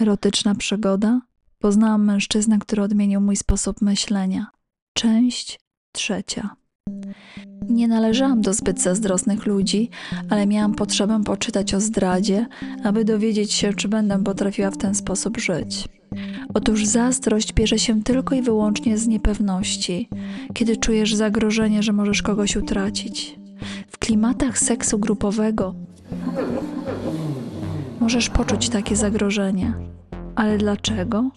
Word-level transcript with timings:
Erotyczna 0.00 0.54
przygoda. 0.54 1.20
Poznałam 1.58 2.04
mężczyznę, 2.04 2.58
który 2.58 2.82
odmienił 2.82 3.20
mój 3.20 3.36
sposób 3.36 3.82
myślenia. 3.82 4.46
Część 4.92 5.60
trzecia. 5.92 6.50
Nie 7.68 7.88
należałam 7.88 8.40
do 8.40 8.54
zbyt 8.54 8.82
zazdrosnych 8.82 9.46
ludzi, 9.46 9.90
ale 10.30 10.46
miałam 10.46 10.74
potrzebę 10.74 11.24
poczytać 11.24 11.74
o 11.74 11.80
zdradzie, 11.80 12.46
aby 12.84 13.04
dowiedzieć 13.04 13.52
się, 13.52 13.74
czy 13.74 13.88
będę 13.88 14.24
potrafiła 14.24 14.70
w 14.70 14.76
ten 14.76 14.94
sposób 14.94 15.38
żyć. 15.38 15.88
Otóż 16.54 16.86
zazdrość 16.86 17.52
bierze 17.52 17.78
się 17.78 18.02
tylko 18.02 18.34
i 18.34 18.42
wyłącznie 18.42 18.98
z 18.98 19.06
niepewności, 19.06 20.08
kiedy 20.54 20.76
czujesz 20.76 21.14
zagrożenie, 21.14 21.82
że 21.82 21.92
możesz 21.92 22.22
kogoś 22.22 22.56
utracić. 22.56 23.38
W 23.88 23.98
klimatach 23.98 24.58
seksu 24.58 24.98
grupowego 24.98 25.74
możesz 28.08 28.30
poczuć 28.30 28.68
takie 28.68 28.96
zagrożenie. 28.96 29.72
Ale 30.34 30.58
dlaczego? 30.58 31.30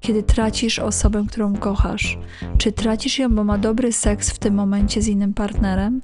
Kiedy 0.00 0.22
tracisz 0.22 0.78
osobę, 0.78 1.24
którą 1.28 1.56
kochasz, 1.56 2.18
czy 2.58 2.72
tracisz 2.72 3.18
ją, 3.18 3.34
bo 3.34 3.44
ma 3.44 3.58
dobry 3.58 3.92
seks 3.92 4.30
w 4.30 4.38
tym 4.38 4.54
momencie 4.54 5.02
z 5.02 5.08
innym 5.08 5.34
partnerem? 5.34 6.00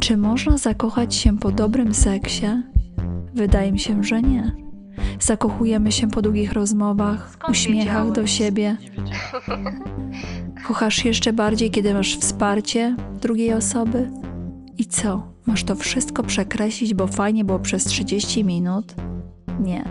Czy 0.00 0.16
można 0.16 0.58
zakochać 0.58 1.14
się 1.14 1.38
po 1.38 1.52
dobrym 1.52 1.94
seksie? 1.94 2.46
Wydaje 3.34 3.72
mi 3.72 3.78
się, 3.78 4.04
że 4.04 4.22
nie. 4.22 4.52
Zakochujemy 5.20 5.92
się 5.92 6.10
po 6.10 6.22
długich 6.22 6.52
rozmowach, 6.52 7.30
Skąd 7.32 7.50
uśmiechach 7.50 8.12
do 8.12 8.26
siebie. 8.26 8.76
Kochasz 10.66 11.04
jeszcze 11.04 11.32
bardziej, 11.32 11.70
kiedy 11.70 11.94
masz 11.94 12.18
wsparcie 12.18 12.96
drugiej 13.20 13.52
osoby? 13.52 14.10
I 14.78 14.84
co? 14.84 15.32
Masz 15.46 15.64
to 15.64 15.74
wszystko 15.74 16.22
przekreślić, 16.22 16.94
bo 16.94 17.06
fajnie 17.06 17.44
było 17.44 17.58
przez 17.58 17.84
30 17.84 18.44
minut? 18.44 18.94
Nie, 19.60 19.84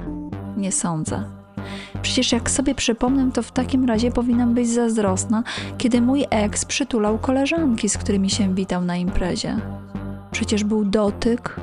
nie 0.58 0.72
sądzę. 0.72 1.24
Przecież 2.02 2.32
jak 2.32 2.50
sobie 2.50 2.76
przypomnę, 2.76 3.32
to 3.32 3.44
w 3.44 3.52
takim 3.52 3.86
razie 3.86 4.12
powinnam 4.12 4.54
być 4.54 4.70
zazdrosna, 4.70 5.44
kiedy 5.78 6.02
mój 6.02 6.26
ex 6.30 6.66
przytulał 6.66 7.18
koleżanki, 7.18 7.90
z 7.90 7.98
którymi 7.98 8.30
się 8.30 8.56
witał 8.56 8.86
na 8.86 8.98
imprezie. 8.98 9.58
Przecież 10.32 10.64
był 10.64 10.86
dotyk, 10.86 11.60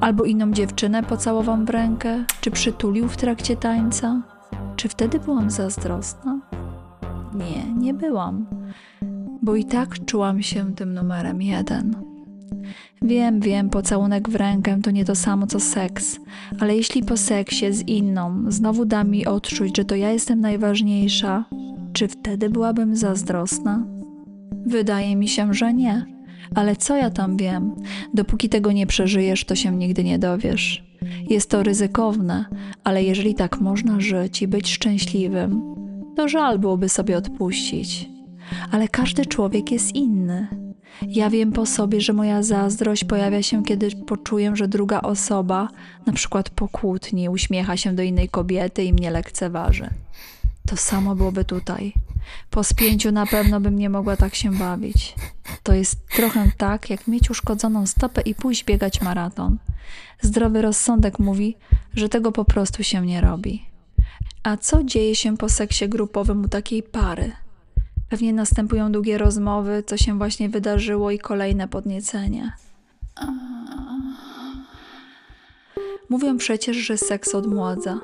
albo 0.00 0.24
inną 0.24 0.52
dziewczynę 0.52 1.02
pocałował 1.02 1.56
w 1.56 1.70
rękę, 1.70 2.24
czy 2.40 2.50
przytulił 2.50 3.08
w 3.08 3.16
trakcie 3.16 3.56
tańca. 3.56 4.22
Czy 4.76 4.88
wtedy 4.88 5.20
byłam 5.20 5.50
zazdrosna? 5.50 6.40
Nie, 7.34 7.74
nie 7.74 7.94
byłam, 7.94 8.46
bo 9.42 9.56
i 9.56 9.64
tak 9.64 10.04
czułam 10.04 10.42
się 10.42 10.74
tym 10.74 10.94
numerem 10.94 11.42
jeden. 11.42 12.07
Wiem, 13.02 13.40
wiem, 13.40 13.70
pocałunek 13.70 14.28
w 14.28 14.34
rękę 14.34 14.78
to 14.82 14.90
nie 14.90 15.04
to 15.04 15.14
samo 15.14 15.46
co 15.46 15.60
seks, 15.60 16.20
ale 16.60 16.76
jeśli 16.76 17.02
po 17.02 17.16
seksie 17.16 17.72
z 17.72 17.88
inną 17.88 18.44
znowu 18.48 18.84
da 18.84 19.04
mi 19.04 19.26
odczuć, 19.26 19.76
że 19.76 19.84
to 19.84 19.94
ja 19.94 20.10
jestem 20.10 20.40
najważniejsza, 20.40 21.44
czy 21.92 22.08
wtedy 22.08 22.50
byłabym 22.50 22.96
zazdrosna? 22.96 23.86
Wydaje 24.66 25.16
mi 25.16 25.28
się, 25.28 25.54
że 25.54 25.74
nie. 25.74 26.06
Ale 26.54 26.76
co 26.76 26.96
ja 26.96 27.10
tam 27.10 27.36
wiem? 27.36 27.74
Dopóki 28.14 28.48
tego 28.48 28.72
nie 28.72 28.86
przeżyjesz, 28.86 29.44
to 29.44 29.54
się 29.54 29.76
nigdy 29.76 30.04
nie 30.04 30.18
dowiesz. 30.18 30.84
Jest 31.30 31.50
to 31.50 31.62
ryzykowne, 31.62 32.44
ale 32.84 33.04
jeżeli 33.04 33.34
tak 33.34 33.60
można 33.60 34.00
żyć 34.00 34.42
i 34.42 34.48
być 34.48 34.72
szczęśliwym, 34.72 35.62
to 36.16 36.28
żal 36.28 36.58
byłoby 36.58 36.88
sobie 36.88 37.16
odpuścić. 37.16 38.08
Ale 38.70 38.88
każdy 38.88 39.26
człowiek 39.26 39.70
jest 39.72 39.94
inny. 39.94 40.48
Ja 41.06 41.30
wiem 41.30 41.52
po 41.52 41.66
sobie, 41.66 42.00
że 42.00 42.12
moja 42.12 42.42
zazdrość 42.42 43.04
pojawia 43.04 43.42
się, 43.42 43.64
kiedy 43.64 43.90
poczuję, 43.90 44.56
że 44.56 44.68
druga 44.68 45.00
osoba, 45.00 45.68
na 46.06 46.12
przykład 46.12 46.50
po 46.50 46.68
kłótni, 46.68 47.28
uśmiecha 47.28 47.76
się 47.76 47.92
do 47.92 48.02
innej 48.02 48.28
kobiety 48.28 48.84
i 48.84 48.92
mnie 48.92 49.10
lekceważy. 49.10 49.90
To 50.66 50.76
samo 50.76 51.14
byłoby 51.14 51.44
tutaj. 51.44 51.92
Po 52.50 52.64
spięciu 52.64 53.12
na 53.12 53.26
pewno 53.26 53.60
bym 53.60 53.78
nie 53.78 53.90
mogła 53.90 54.16
tak 54.16 54.34
się 54.34 54.52
bawić. 54.52 55.14
To 55.62 55.72
jest 55.74 56.08
trochę 56.08 56.50
tak, 56.56 56.90
jak 56.90 57.08
mieć 57.08 57.30
uszkodzoną 57.30 57.86
stopę 57.86 58.20
i 58.20 58.34
pójść 58.34 58.64
biegać 58.64 59.00
maraton. 59.00 59.58
Zdrowy 60.20 60.62
rozsądek 60.62 61.18
mówi, 61.18 61.56
że 61.94 62.08
tego 62.08 62.32
po 62.32 62.44
prostu 62.44 62.82
się 62.82 63.06
nie 63.06 63.20
robi. 63.20 63.62
A 64.42 64.56
co 64.56 64.84
dzieje 64.84 65.14
się 65.14 65.36
po 65.36 65.48
seksie 65.48 65.88
grupowym 65.88 66.44
u 66.44 66.48
takiej 66.48 66.82
pary? 66.82 67.32
Pewnie 68.08 68.32
następują 68.32 68.92
długie 68.92 69.18
rozmowy, 69.18 69.82
co 69.86 69.96
się 69.96 70.18
właśnie 70.18 70.48
wydarzyło 70.48 71.10
i 71.10 71.18
kolejne 71.18 71.68
podniecenie. 71.68 72.52
Mówią 76.08 76.36
przecież, 76.36 76.76
że 76.76 76.96
seks 76.96 77.34
odmładza. 77.34 78.00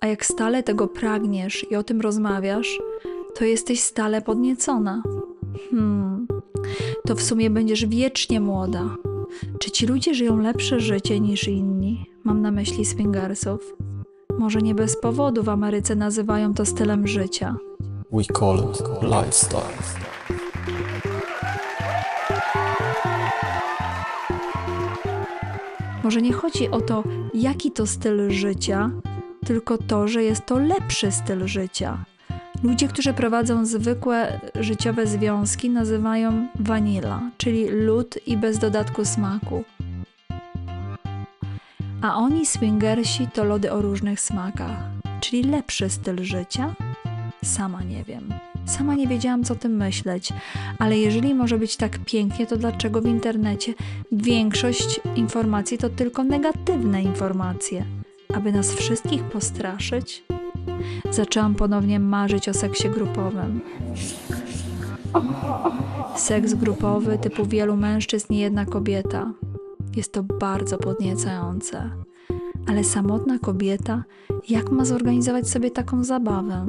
A 0.00 0.06
jak 0.06 0.26
stale 0.26 0.62
tego 0.62 0.88
pragniesz 0.88 1.66
i 1.70 1.76
o 1.76 1.82
tym 1.82 2.00
rozmawiasz, 2.00 2.78
to 3.34 3.44
jesteś 3.44 3.80
stale 3.80 4.22
podniecona. 4.22 5.02
Hmm, 5.70 6.26
to 7.06 7.14
w 7.14 7.22
sumie 7.22 7.50
będziesz 7.50 7.86
wiecznie 7.86 8.40
młoda. 8.40 8.96
Czy 9.58 9.70
ci 9.70 9.86
ludzie 9.86 10.14
żyją 10.14 10.38
lepsze 10.38 10.80
życie 10.80 11.20
niż 11.20 11.48
inni? 11.48 12.06
Mam 12.24 12.42
na 12.42 12.50
myśli 12.50 12.84
swingersów. 12.84 13.76
Może 14.38 14.62
nie 14.62 14.74
bez 14.74 15.00
powodu 15.00 15.42
w 15.42 15.48
Ameryce 15.48 15.96
nazywają 15.96 16.54
to 16.54 16.66
stylem 16.66 17.06
życia. 17.06 17.56
We 18.16 18.24
call 18.24 18.58
it 18.58 19.02
lifestyle. 19.02 19.60
Może 26.04 26.22
nie 26.22 26.32
chodzi 26.32 26.70
o 26.70 26.80
to, 26.80 27.04
jaki 27.34 27.72
to 27.72 27.86
styl 27.86 28.30
życia, 28.30 28.90
tylko 29.46 29.78
to, 29.78 30.08
że 30.08 30.22
jest 30.22 30.46
to 30.46 30.58
lepszy 30.58 31.12
styl 31.12 31.46
życia. 31.46 32.04
Ludzie, 32.62 32.88
którzy 32.88 33.12
prowadzą 33.12 33.66
zwykłe 33.66 34.40
życiowe 34.60 35.06
związki, 35.06 35.70
nazywają 35.70 36.46
vanilla, 36.60 37.20
czyli 37.36 37.68
lód 37.70 38.18
i 38.26 38.36
bez 38.36 38.58
dodatku 38.58 39.04
smaku. 39.04 39.64
A 42.02 42.16
oni, 42.16 42.46
swingersi, 42.46 43.28
to 43.34 43.44
lody 43.44 43.72
o 43.72 43.82
różnych 43.82 44.20
smakach, 44.20 44.76
czyli 45.20 45.42
lepszy 45.42 45.90
styl 45.90 46.24
życia? 46.24 46.74
Sama 47.44 47.82
nie 47.82 48.04
wiem. 48.04 48.34
Sama 48.66 48.94
nie 48.94 49.06
wiedziałam, 49.08 49.44
co 49.44 49.54
o 49.54 49.56
tym 49.56 49.76
myśleć, 49.76 50.32
ale 50.78 50.98
jeżeli 50.98 51.34
może 51.34 51.58
być 51.58 51.76
tak 51.76 51.98
pięknie, 51.98 52.46
to 52.46 52.56
dlaczego 52.56 53.00
w 53.00 53.06
internecie 53.06 53.74
większość 54.12 55.00
informacji 55.16 55.78
to 55.78 55.88
tylko 55.88 56.24
negatywne 56.24 57.02
informacje? 57.02 57.84
Aby 58.34 58.52
nas 58.52 58.74
wszystkich 58.74 59.24
postraszyć? 59.24 60.24
Zaczęłam 61.10 61.54
ponownie 61.54 62.00
marzyć 62.00 62.48
o 62.48 62.54
seksie 62.54 62.88
grupowym. 62.88 63.60
Seks 66.16 66.54
grupowy 66.54 67.18
typu 67.18 67.46
wielu 67.46 67.76
mężczyzn 67.76 68.32
i 68.32 68.38
jedna 68.38 68.66
kobieta. 68.66 69.32
Jest 69.96 70.12
to 70.12 70.22
bardzo 70.22 70.78
podniecające. 70.78 71.90
Ale 72.68 72.84
samotna 72.84 73.38
kobieta, 73.38 74.04
jak 74.48 74.70
ma 74.70 74.84
zorganizować 74.84 75.48
sobie 75.48 75.70
taką 75.70 76.04
zabawę? 76.04 76.66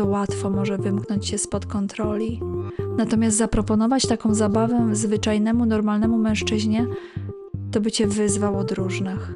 To 0.00 0.06
łatwo 0.06 0.50
może 0.50 0.78
wymknąć 0.78 1.26
się 1.26 1.38
spod 1.38 1.66
kontroli. 1.66 2.40
Natomiast 2.96 3.36
zaproponować 3.36 4.06
taką 4.06 4.34
zabawę 4.34 4.88
zwyczajnemu, 4.92 5.66
normalnemu 5.66 6.18
mężczyźnie, 6.18 6.86
to 7.70 7.80
by 7.80 7.92
cię 7.92 8.06
wyzwał 8.06 8.58
od 8.58 8.72
różnych. 8.72 9.34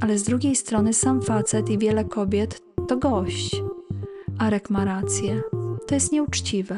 Ale 0.00 0.18
z 0.18 0.22
drugiej 0.22 0.56
strony 0.56 0.92
sam 0.92 1.22
facet 1.22 1.70
i 1.70 1.78
wiele 1.78 2.04
kobiet 2.04 2.62
to 2.88 2.96
gość. 2.96 3.62
Arek 4.38 4.70
ma 4.70 4.84
rację. 4.84 5.42
To 5.86 5.94
jest 5.94 6.12
nieuczciwe. 6.12 6.76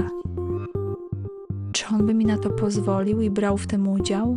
Czy 1.73 1.87
on 1.95 2.07
by 2.07 2.15
mi 2.15 2.27
na 2.27 2.39
to 2.39 2.51
pozwolił 2.51 3.21
i 3.21 3.31
brał 3.31 3.59
w 3.59 3.67
tym 3.67 3.89
udział? 3.89 4.37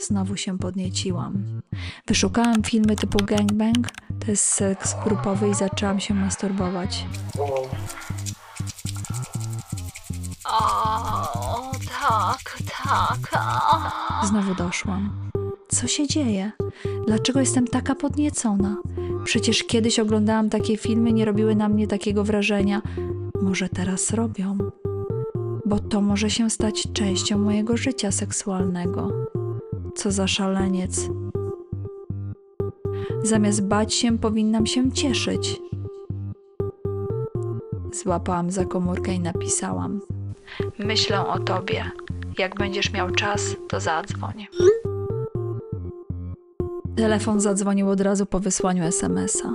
Znowu 0.00 0.36
się 0.36 0.58
podnieciłam. 0.58 1.34
Wyszukałam 2.06 2.62
filmy 2.62 2.96
typu 2.96 3.18
gangbang, 3.24 3.88
to 4.26 4.32
jest 4.32 4.44
seks 4.44 4.94
grupowy 5.04 5.48
i 5.48 5.54
zaczęłam 5.54 6.00
się 6.00 6.14
masturbować. 6.14 7.06
O, 10.44 11.72
tak, 12.00 12.58
tak. 12.84 13.42
O. 14.22 14.26
Znowu 14.26 14.54
doszłam. 14.54 15.30
Co 15.68 15.86
się 15.86 16.06
dzieje? 16.06 16.52
Dlaczego 17.06 17.40
jestem 17.40 17.66
taka 17.66 17.94
podniecona? 17.94 18.76
Przecież 19.24 19.64
kiedyś 19.64 19.98
oglądałam 19.98 20.50
takie 20.50 20.76
filmy, 20.76 21.12
nie 21.12 21.24
robiły 21.24 21.54
na 21.54 21.68
mnie 21.68 21.86
takiego 21.86 22.24
wrażenia. 22.24 22.82
Może 23.42 23.68
teraz 23.68 24.10
robią? 24.10 24.58
Bo 25.66 25.78
to 25.78 26.00
może 26.00 26.30
się 26.30 26.50
stać 26.50 26.88
częścią 26.92 27.38
mojego 27.38 27.76
życia 27.76 28.12
seksualnego. 28.12 29.12
Co 29.94 30.12
za 30.12 30.28
szaleniec. 30.28 31.00
Zamiast 33.26 33.66
bać 33.68 33.94
się, 33.94 34.18
powinnam 34.18 34.66
się 34.66 34.92
cieszyć. 34.92 35.60
Złapałam 37.92 38.50
za 38.50 38.64
komórkę 38.64 39.12
i 39.12 39.20
napisałam: 39.20 40.00
Myślę 40.78 41.26
o 41.26 41.38
tobie. 41.38 41.90
Jak 42.38 42.54
będziesz 42.54 42.92
miał 42.92 43.10
czas, 43.10 43.56
to 43.68 43.80
zadzwoń. 43.80 44.46
Telefon 46.96 47.40
zadzwonił 47.40 47.90
od 47.90 48.00
razu 48.00 48.26
po 48.26 48.40
wysłaniu 48.40 48.84
SMS-a. 48.84 49.54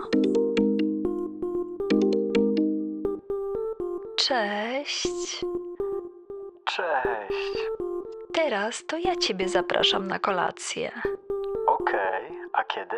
Cześć. 4.15 5.41
Cześć. 6.65 7.57
Teraz 8.33 8.85
to 8.85 8.97
ja 8.97 9.15
ciebie 9.15 9.49
zapraszam 9.49 10.07
na 10.07 10.19
kolację. 10.19 10.91
Okej, 11.67 12.39
a 12.53 12.63
kiedy? 12.63 12.97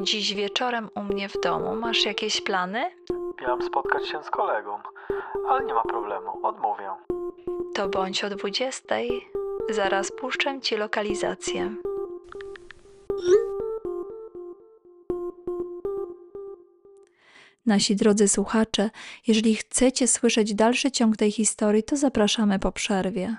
Dziś 0.00 0.34
wieczorem 0.34 0.88
u 0.94 1.02
mnie 1.02 1.28
w 1.28 1.40
domu 1.40 1.76
masz 1.76 2.04
jakieś 2.04 2.40
plany? 2.40 2.90
Miałam 3.42 3.62
spotkać 3.62 4.08
się 4.08 4.22
z 4.22 4.30
kolegą, 4.30 4.78
ale 5.48 5.64
nie 5.64 5.74
ma 5.74 5.82
problemu, 5.82 6.46
odmówię. 6.46 6.90
To 7.74 7.88
bądź 7.88 8.24
o 8.24 8.30
20. 8.30 8.96
Zaraz 9.70 10.12
puszczę 10.12 10.60
ci 10.60 10.76
lokalizację. 10.76 11.74
Nasi 17.66 17.96
drodzy 17.96 18.28
słuchacze, 18.28 18.90
jeżeli 19.26 19.54
chcecie 19.54 20.08
słyszeć 20.08 20.54
dalszy 20.54 20.90
ciąg 20.90 21.16
tej 21.16 21.30
historii, 21.30 21.82
to 21.82 21.96
zapraszamy 21.96 22.58
po 22.58 22.72
przerwie. 22.72 23.36